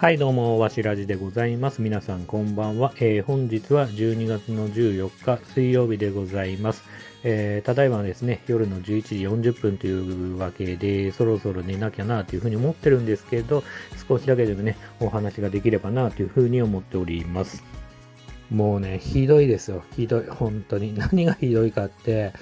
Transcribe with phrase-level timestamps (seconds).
[0.00, 1.82] はい、どうも、わしらじでございます。
[1.82, 2.94] 皆さん、こんばんは。
[3.00, 6.84] えー本日は12月の14日、水曜日でございます。
[7.22, 9.02] えーただいまですね、夜の11
[9.42, 13.62] 時40分というわけで、そろそろ寝なきゃなというふうに思ってるんですけど、
[14.08, 17.62] 少しだけでもね、お話ができればなというふうに思っております。
[18.50, 19.84] もうね、ひどいですよ。
[19.96, 20.24] ひどい。
[20.30, 20.96] 本当に。
[20.96, 22.32] 何がひどいかって、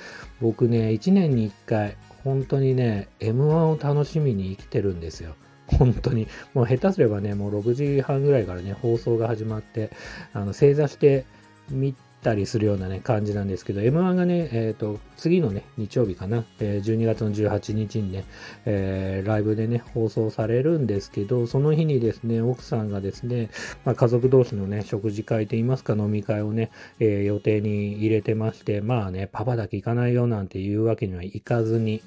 [0.41, 5.35] 僕ね、1年に1回、本当にね、M1 を楽しみに生きてるんですよ。
[5.79, 6.27] 本当に。
[6.55, 9.91] もう下手すればね、もう6時半ぐらいからね、放送が始まって、
[10.33, 11.25] あの、正座して
[11.71, 18.25] 見たりするようなね、感じなんですけど、M1 がね、えっ、と、次のね、日曜日かな、えー12月の18日にね、
[18.65, 23.51] えーライブでね、放送されるんですけど、その日にですね、奥さんがですね、
[23.85, 32.03] まあ、家族同士のね、食事会といいますか、飲み会をね、えー予定に入れてまして、まあね、パパだけ行かないよなんていうわけにはいかずに、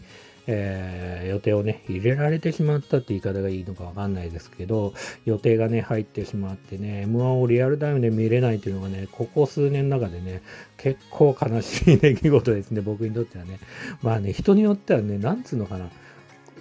[0.48, 4.94] えー予定をね、入れられてしまったって言い方がいいのかわかんないですけど、
[5.26, 10.42] 予定がね、入ってしまってね、M1 をリアルタイムで見れないっていうのがね、ここ数年の中でね、
[10.78, 13.60] 結構悲しい出来事ですね、僕にとってはね。
[14.02, 15.90] まあね、人によってはね、なんつうのかな、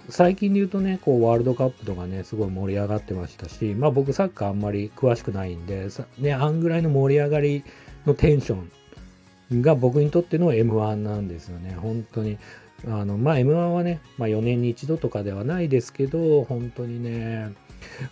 [0.09, 7.63] 最近で言うとね、こう、ワールドカップとかね、すごい盛り上がってましたし、まあ僕サッカーあんまり詳しくないんで、さね、あんぐらいの盛り上がり
[8.05, 8.57] のテンショ
[9.53, 12.37] ンが僕にとっての M1 なんですよね、本当に。
[12.87, 17.53] あの、まあ M1 はね、まあ4年に一度とかではないですけど、本当にね、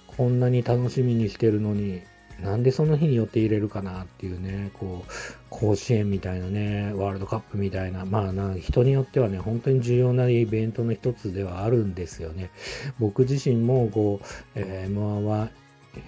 [0.08, 2.02] こんなに楽しみにしてるのに、
[2.42, 5.12] なんでその日に予定入れるかなっていうね、こう、
[5.50, 12.50] 甲子園みたいなね、ワールドカップみたいな、まあ、人によってはね、本当に重要なイベントの一つではあるんですよね。
[12.98, 15.50] 僕自身も、こう、えー M1 は、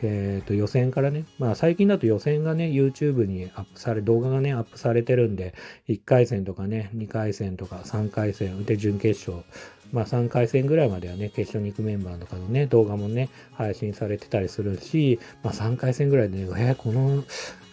[0.01, 5.53] えーと予選からね、まあ最近だと予選がね、YouTube にアップされ、動画がね、アップされてるんで、
[5.89, 9.45] 1回戦とかね、2回戦とか3回戦、で準決勝、
[9.91, 17.23] まあ3回戦ぐらいまではね、決勝に行くメンバーとかのね、動画もね、配信されてたりするし、まあ3回戦ぐらいでね、えーこの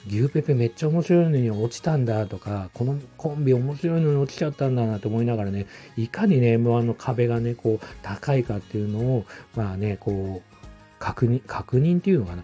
[0.08, 5.66] 牛ペペめっちゃ面白いのに落ちたんだとか、このコンビ面白いのに落ちちゃったんだなと思いながらね、
[5.96, 10.47] いかにね、M1 の壁がね、こう、高いかっていうのを、まあね、こう、
[10.98, 12.42] 確認、確認っていうのかな？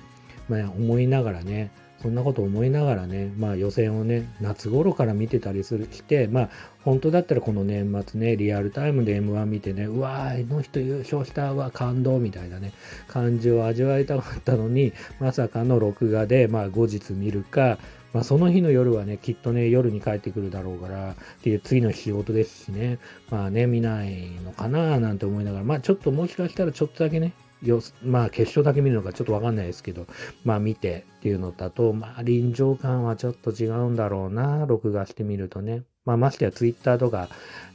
[0.48, 1.70] まあ、思いながらね、
[2.02, 6.50] そんなこと思いながらね、まあ予選をね、夏頃から見てたりする、して、まあ
[6.82, 12.72] 本当だったらこの年末ね、リアルタイムで M1 見てね、うわー、あの人優勝したわ、感動みたいなね、
[13.08, 17.78] 感じを味わいたかったのに、まさかの録画で、まあ後日見るか、
[18.12, 22.98] まあその日の夜はね、きっとね、夜に帰ってくるだろうから、っていう次の仕事ですしね、
[23.30, 27.32] まあね、見ないのかななんて思いながら、まあちょっともしかしたらちょっとだけね、
[27.64, 30.06] よまあ決勝だけ見るのかちょっとわかんないですけど、
[30.44, 35.82] まあ見てっていうのだと、まあ臨場感はちょっと違うんだろうな、録画してみるとね。
[36.04, 37.28] まあましてやツイッターとか、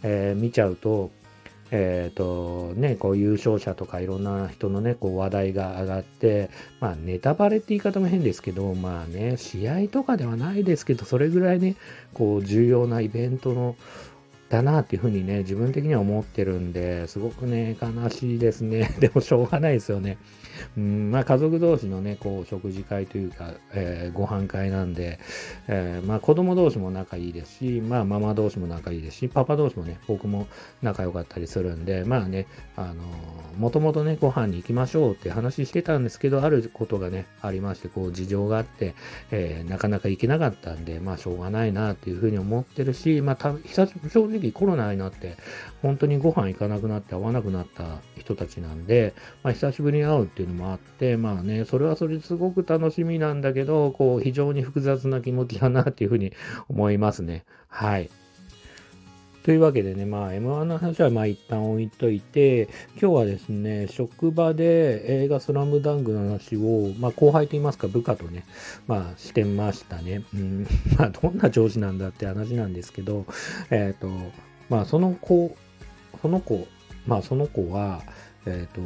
[0.03, 1.11] えー見ちゃうと、
[1.71, 6.49] えっ、とね、こう優勝者とかいろんな人のね、こう話題が上がって、
[6.79, 11.75] まあネタバレって言い方も変ですけど、まあね、試合とかではないですけど、それぐらいね、
[12.13, 13.75] こう重要なイベントの
[14.49, 18.89] だなっていうふうにね、自分的には思ってるんで、すごくね、悲しいですね。
[18.99, 20.17] でもしょうがないですよね。
[20.75, 25.19] うん、まあ家族同士のね、こう食事会というか、えーご飯会なんで、
[25.67, 30.47] えーまあ子供同士も仲いいですし、まあママ同士も仲いいですし、パパ同士もね、僕も
[30.81, 38.95] 仲良かったりするんで、まあね、あのーもともとね、ご飯に行きましょうって話してたんですけど、あることがね、ありまして、こう事情があって、
[39.31, 45.37] えーなかなか行けなかったんで、まあしょうがないなっていうふうに思ってるし、まあた久し正直コロナになって、
[45.81, 49.13] 本当にご飯行かなくなって会わなくなった人たちなんで、
[49.43, 56.33] まあ久しぶりに会うっていうのもあって、まあね、それはそれすごく楽しみなんだけど、こう非常に複雑な気持ちだなっていうふうに
[56.67, 57.45] 思いますね。
[57.67, 58.09] はい。
[59.49, 62.69] というわけでね、まあ M1 の話はまあ一旦置いといて、
[63.01, 68.45] 今日はですね、職場で映画スラムダンクの話を、まあ後輩と言いますか部下とね、
[68.85, 70.23] まあしてましたね。
[70.35, 70.67] うん、
[70.99, 73.25] まあどんな上司なんだって話なんですけど、
[73.71, 74.07] えっ、と、
[74.69, 75.57] まあその子、
[76.21, 76.67] その子、
[77.07, 78.03] まあその子は、
[78.45, 78.81] えっ、と、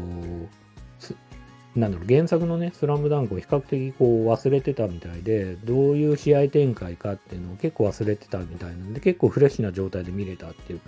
[1.76, 10.82] なんだろう、原作のね、スラムダンクを比較的こう忘れてたみたいで、どういう試合展開かっていうのを結構忘れてたみたいなんで、結構フレッシュな状態で見れたっていう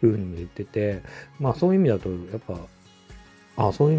[0.00, 1.02] ふうにも言ってて、
[1.38, 3.92] まあそういう意味だと、やっぱ、あ、そう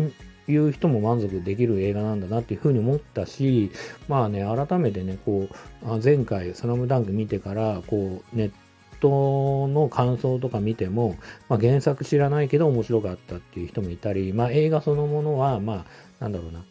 [0.47, 3.71] いう人も満足できる映画なんだなっていうふうに思ったし、
[4.09, 5.47] まあね、改めてね、こ
[5.83, 8.51] う、前回、スラムダンク見てから、こう、ネッ
[9.03, 11.17] トの感想とか見ても、
[11.49, 15.85] まあ、原作知らないけど面白かったっていう人もいたり、まあ、映画そのものは、まあ、
[16.23, 16.63] なんだろうな、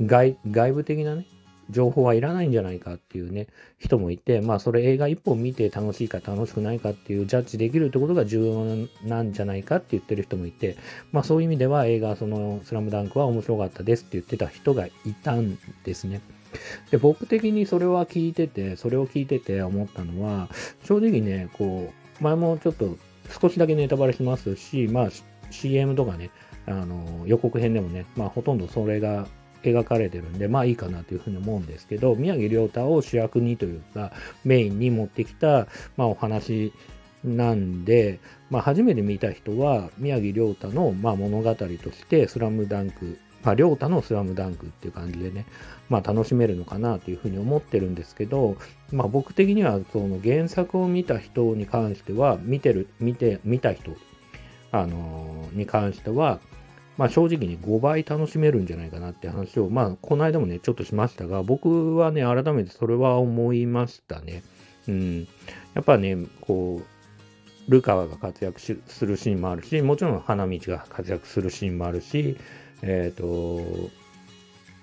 [0.00, 1.26] 外外部的なね、
[1.68, 3.48] 情報はいらないんじゃないかっていうね、
[3.80, 10.76] 人もいて、まあそれ映画一本見て楽しいか楽しくないかっていうジャッジできるってことが重要なんじゃないかって言ってる人もいて、
[11.10, 14.92] まあそういう意味では映画そのスラムダンクは面白かったですって言ってた人がい
[15.24, 16.20] たんですね。
[16.92, 20.48] で、僕的にそれは聞いてて、それを聞いてて思ったのは、
[20.84, 22.96] 正直ね、こう、前もちょっと
[23.40, 25.08] 少しだけネタバレしますし、まあ
[25.50, 26.30] CM とかね、
[26.68, 29.26] あの予告編でもね、まあほとんどそれが
[29.62, 34.12] 描かれてるんで、まあいいかなというふうに思うんですけど、宮城亮太を主役にというか、
[34.44, 35.66] メインに持ってきた、
[35.96, 36.72] まあお話
[37.24, 38.20] なんで、
[38.50, 45.46] まあ初めて見た人は、宮城亮太の、まあ、物語として、スラムダンク、まあ亮太のスラムダンクっていう感じでね、
[45.88, 48.56] まあ楽しめるのかなというふうに思ってるんですけど、
[48.92, 53.92] まあ僕的にはその原作を見た人に関しては、見てる、見て、見た人、
[54.70, 56.40] あのー、に関しては、
[56.98, 64.42] まあ正直に5倍楽しめるんじゃないかなって話を、まあこの間もね、ちょっとしましたが、僕はね、改めてそれは思いましたね。
[64.88, 65.28] うん。
[65.74, 68.74] やっぱね、こう、ルカワが活躍す
[69.06, 72.36] るシーンもあるし、もちろん花道が活躍するシーンもあるし、
[72.82, 73.90] えっ、ー、と、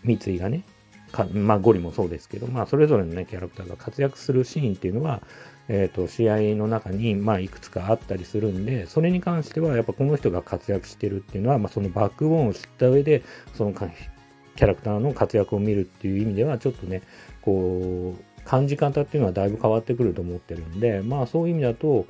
[0.03, 0.63] 三井がね、
[1.11, 5.21] かまあゴリもそうですけど、まあそれぞれのね、キャラクターが活躍するシーンっていうのは、
[5.67, 13.23] えーと、試合の中に、まあ、いくつかあったりするんで、それに関しては、やっぱこの人が活躍してるっていうのは、まあ、そのバックボーンを知った上で、
[13.53, 17.01] そのキャラクターの活躍を見るっていう意味では、ちょっとね、
[17.41, 22.05] こう、感じ方っていうのはだいぶ変わってくると思ってるんで、まあそういう意味だと、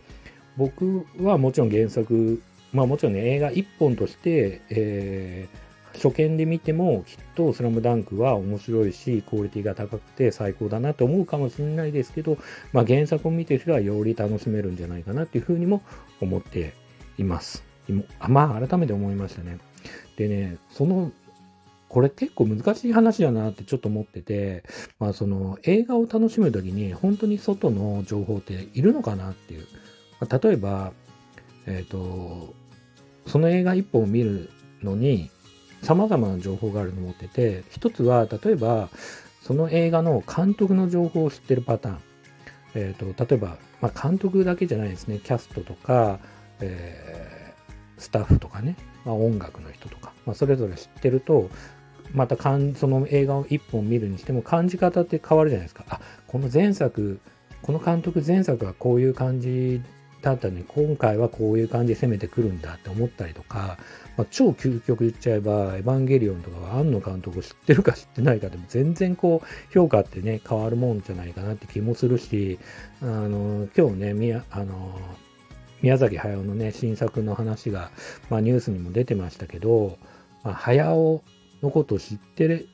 [0.58, 2.42] 僕はもちろん原作、
[2.74, 5.65] まあもちろんね、映画一本として、えー
[5.96, 12.38] 初見で見てもきっとスラムダンクは面白いし、クオリティが高くて最高だなと思うかもしれないですけど、
[12.74, 15.82] まあ、原作を見てる人はより楽しめるんじゃないかなっていうふうにも
[16.22, 16.74] 思って
[17.18, 17.64] います。
[18.20, 19.60] あまあ、改めて思いましたね。
[20.18, 21.12] でね、その、
[21.88, 24.64] これ結構難しい話だなってちょっと思ってて、
[25.00, 29.68] まあその映画を楽しむときに本当に外の情報っているのかなっていう。
[30.20, 30.92] まあ、例えば、
[31.68, 32.54] えっ、ー、と、
[33.28, 34.50] その映画一本を見る
[34.84, 35.30] のに、
[35.86, 38.90] 様々な情報があると思ってて、一つは、例えば、
[39.42, 41.98] その映画の監督の情報を知ってるパターン。
[42.74, 45.20] え、ー、と、例えば、まあ、監督だけじゃないですね。
[45.20, 46.20] キャストとか、
[46.60, 51.50] えー、スタッフとかね、まあ、音楽の人とか、まあ、それぞれ知ってると、
[52.14, 55.86] またかんその映画を一本見るにしても感じ方って変わるじゃないですか。
[55.90, 57.20] あ、この前作、
[57.62, 59.95] この監督前作はこういう感じだっ
[60.38, 63.78] たのに、今回はこういう感じで攻めてくるんだって思ったりとか、
[64.18, 72.60] まあ、超究極言っちゃえば、エヴァンゲリオンとかは庵野監督を知ってるか知ってないかでも全然こう、評価ってね、変わるもんじゃないかなって気もするし、
[73.02, 75.00] あの、今日ね、宮、あの、
[75.82, 77.92] 宮崎駿のね、新作の話が、
[78.30, 79.98] まあ、ニュースにも出てましたけど、
[80.44, 81.22] まあ、駿
[81.62, 82.68] のことを知ってる、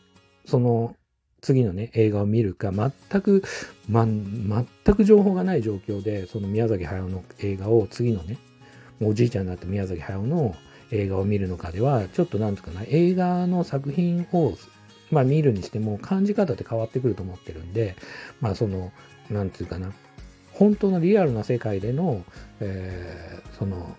[0.45, 0.95] その、
[1.41, 3.43] 次のね、映画を見るか、全く、
[3.89, 8.37] ま、全く情報がない状況で、その宮崎駿の映画を次のね、
[9.01, 10.55] おじいちゃんになった宮崎駿の
[10.91, 14.53] 映画を見るのかでは、ちょっとなんとかな、映画の作品を、
[15.09, 17.95] まあ見るにしても感じ方って変わってくると思ってるんで、
[18.39, 18.91] まあその、
[19.31, 19.91] なんていうかな、
[20.53, 22.23] 本当のリアルな世界での、
[22.59, 23.95] えー、その、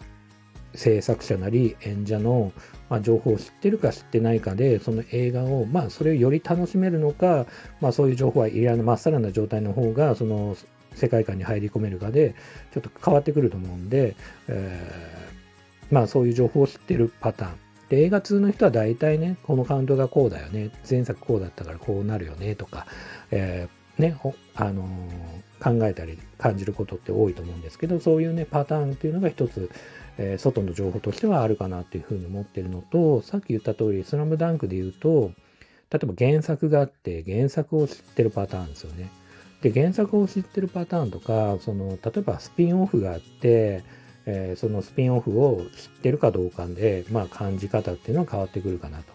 [0.74, 2.52] 制作者なり演者の、
[2.92, 7.46] まあ、情報を知ってるか知ってないかで、その映画を、まあ、それをより楽しめるのか、
[7.80, 10.56] まあ、そういう情報はいらない、まっさらな状態の方が、その
[10.94, 12.34] 世界観に入り込めるかで、
[12.72, 14.14] ちょっと変わってくると思うんで、
[14.46, 15.32] えー
[15.92, 17.52] まあそういう情報を知ってるパターン。
[17.90, 22.86] で、映画通の人は大体ね、このカウントがこうだよね、前作こうだったからこうなるよねとか、
[23.30, 24.16] えー、ね、
[24.54, 29.70] あのー、考えたり感じることって多いと思うんですけど、そういうね、パターンっていうのが一つ、
[30.18, 35.32] えー、外の情報としてはあるかなっていうふうに思ってるのと、さっき言った通り、スラムダンクで言うと、
[35.90, 39.10] 例えば原作があって、原作を知ってるパターンですよね。
[39.62, 43.84] で、原作を知ってるパターンとか、その、例えばスピンオフがあって、
[44.26, 49.12] えー、そのスピンオフを知ってるかどうかで、まあ、感じ方っていうのは変わってくるかなと。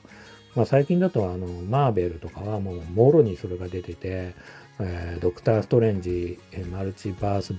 [0.55, 4.33] まあ、最近だとあのマーベルとかはもうもろにそれが出てて、
[4.79, 6.39] えー、ドクター・ストレンジ、
[6.71, 7.53] マルチバース・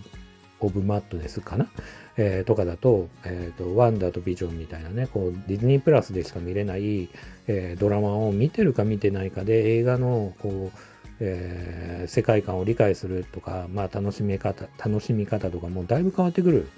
[0.61, 1.69] オブ・マットネスかな、
[2.17, 7.09] えー、とかだと,、えーと、ワンダーとビジョンみたいなね、こうディズニープラスでしか見れない、
[7.47, 10.79] えー、ドラマを見てるか見てないかで映画のこう、
[11.21, 16.69] えー、世界観を理解するとか、まあ、楽しみ方、楽しみ方とかもだいぶ変わってくる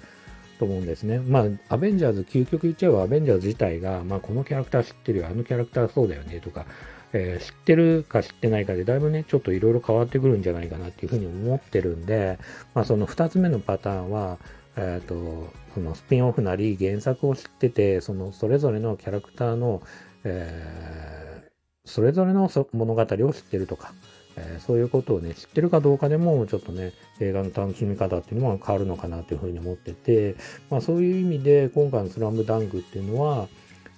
[0.59, 1.19] と思うんですね。
[1.19, 6.65] まあ、アベンジャーズ、究極言っちゃえばアベンジャーズ自体が、まあ、このキャラクター知ってるよ、あのキャラクターそうだよねとか、
[7.13, 12.39] えー、知ってるか知ってないかで、だいぶね、ちょっといろいろ変わってくるんじゃないかなっていうふうに思ってるんで、
[12.73, 14.37] まあ、その2つ目のパターンは、
[14.77, 19.81] えっ、ー、と、そのスピンオフなり原作を知ってて、そのそれぞれのキャラクターの、
[20.23, 23.93] えー、それぞれの物語を知ってるとか、
[24.37, 30.35] えー、そういうことをね、知ってるかどうかでも、ちょっとね、映画の楽しみ方っていうのは変わるのかなというふうに思ってて、
[30.69, 33.47] まあそういう意味で、今回のスラムダンクっていうのは、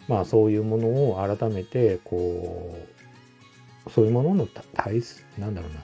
[0.08, 2.93] まあそういうものを改めて、こう、
[3.90, 5.80] そういうものの体質、なんだろうな、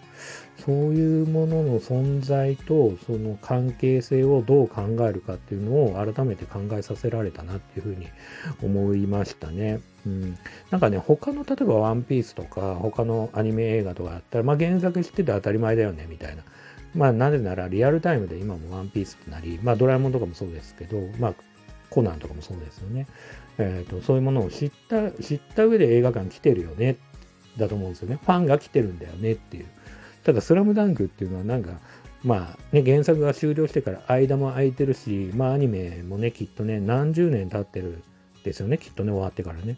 [0.65, 8.07] そういうものの存在とその関係性をどう考えるかっていうのを改めて考えさせられたなっていうふうに
[8.63, 9.81] 思いましたね。
[10.05, 10.37] うん、
[10.71, 16.43] なんかね、他の例えばワンピースとか他のアニメ映画とかだったら、まあ原作知ってて当たり前だよねみたいな。
[16.95, 21.33] まあなぜならリアルタイムで今もワンピースってなり、まあドラえもんとかもそうですけど、まあ
[21.89, 23.07] コナンとかもそうですよね。
[23.57, 26.95] えーと、そういうものを知った知った上で映画館来てるよね
[27.59, 28.19] だと思うんですよね。
[28.23, 29.65] ファンが来てるんだよねっていう。
[30.23, 31.73] ただ、スラムダンクっていうのはなんか、
[32.23, 38.03] まあね、原作が終了してから間も空いてるし、まあアニメもね、きっとね、何十年経ってる
[38.43, 39.77] ですよね、きっとね、終わってからね。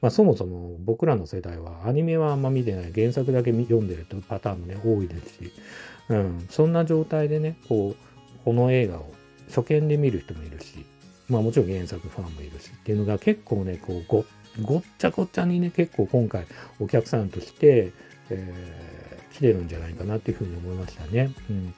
[0.00, 5.52] まあそもそも僕らの世代はアニメはあんま見てない、原作だけ読んでるというパターンもね、多いですし、
[6.08, 9.12] うん、そんな状態でね、こう、この映画を
[9.48, 10.84] 初見で見る人もいるし、
[11.28, 14.24] まあもちろん原作ファンもいるしっていうのが結構ね、こうごっ、
[14.60, 16.46] ごっちゃごっちゃにね、結構今回
[16.80, 17.92] お客さんとして、
[18.30, 21.30] えー、来てるんじゃないかなっていうふうに思いましたね。
[21.48, 21.74] うん、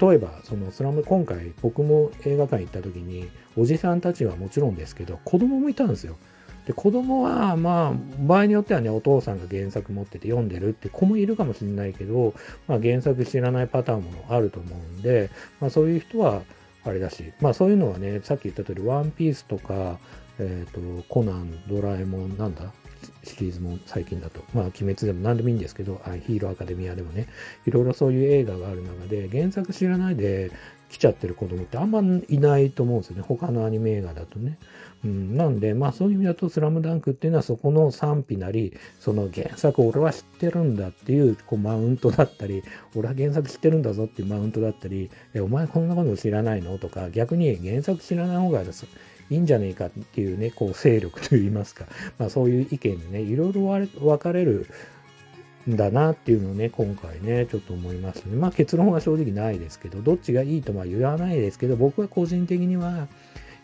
[0.00, 6.16] 例えば、そのスラム、今回僕も映画館行った時に、おじさんたちはもちろんですけど、子供もいたんですよ。
[6.66, 12.34] で子供は、まあ、場合によってはね、お父さんが原作持ってて読んでるって子もいるかもしれないけど、
[12.68, 15.30] まあ、原作知らないパターンもあると思うんで、
[15.60, 16.42] まあ、そういう人は、
[16.84, 19.98] あれだし、まあそういうのはね、さっき言った通り、ワンピースとか、
[20.40, 22.72] えっ、ー、と、コナン、ドラえもん、なんだ？
[23.24, 27.28] シリーズも最近だと、まあ、鬼滅でも何でもいいんですけど、あヒーローアカデミアでもね、
[27.66, 30.50] いろいろそういう映画がある中で、原作知らないで
[30.90, 33.22] 来ちゃってる子供ってあんまいないと思うんですよね。
[33.22, 34.58] 他のアニメ映画だとね。
[35.02, 42.62] うん、なんで、まあそういう意味だと、スラムダンクっていうのはそこの賛否なり、その原作俺は知ってるんだっていうこうマウントだったり、
[42.94, 46.76] 俺は原作知ってるんだぞっていうマウントだったり、え、お前こんなこと知らないの？
[46.78, 48.86] とか、逆に原作知らない方がです。
[49.30, 51.86] いいんじゃねえかっていうね、こう勢力といいますか、
[52.18, 54.66] まあそういう意見でね、いろいろ分かれる
[55.68, 58.36] んだなっていうのをね、今回ね、ちょっと思いますね。
[58.36, 63.08] まあ結論は正直ないですけど、どっちがいいとは言わないですけど、僕は個人的には、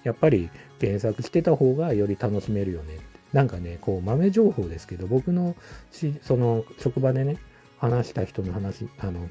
[0.04, 2.98] やっぱり原作してた方がより楽しめるよね。
[3.32, 5.56] なんかね、こう豆情報ですけど、僕の
[5.90, 7.38] し、その職場でね、
[7.78, 9.28] 話した人の話、あの、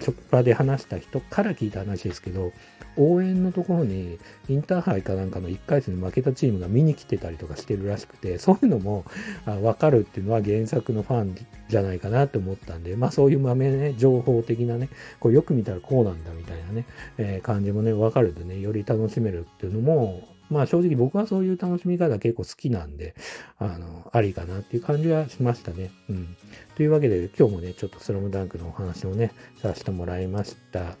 [0.00, 2.52] 職場で話した人から聞いた話ですけど、
[2.96, 4.18] 応援のところに
[4.48, 9.04] インターハイかなんかの1回戦で負けたチームが見に来てたりとかしてるらしくて、そういうのも
[9.44, 11.36] 分かるっていうのは原作のファン
[11.68, 14.88] じゃないかなって思ったんで、まあそういう豆ね、情報的なね、
[15.20, 16.86] こうよく見たらこうなんだみたいなね、
[17.18, 23.14] えー、感じもね、分かるとね、より楽しめるっていうのも、まあ正直僕はそういう楽しみ方結構好きなんで、
[23.58, 25.90] あの、ありかなっていう感じはしましたね。
[26.08, 26.36] うん。
[26.76, 30.96] というわけで今日もね、ちょっとスラムダンクのお話をね、させてもらいました。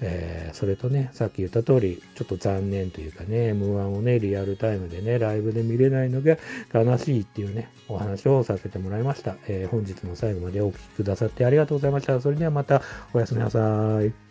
[0.00, 6.36] えー、それとね、さっき言った通り、ちょっと残念というかね、M1 をね、リアルタイムでね、ライブで見れないのが
[6.72, 9.36] 悲しいっていうね、お話をさせてもらいました。
[9.48, 12.20] えー、本日も最後までお聴きくださってありがとうございました。
[12.20, 14.27] それではまたおやすみなさい。